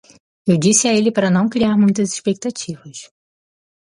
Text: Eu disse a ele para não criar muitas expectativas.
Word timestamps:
Eu 0.47 0.57
disse 0.57 0.87
a 0.87 0.93
ele 0.95 1.11
para 1.11 1.29
não 1.29 1.47
criar 1.47 1.77
muitas 1.77 2.11
expectativas. 2.11 3.11